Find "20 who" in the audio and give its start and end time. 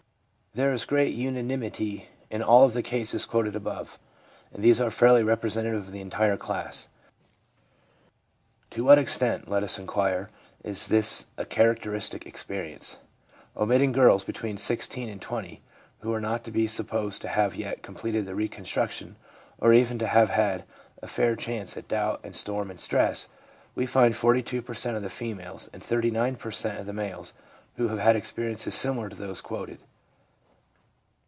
15.21-16.11